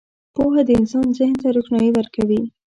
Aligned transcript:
•پوهه 0.35 0.61
د 0.67 0.69
انسان 0.79 1.07
ذهن 1.17 1.35
ته 1.41 1.47
روښنايي 1.55 1.91
ورکوي. 1.93 2.41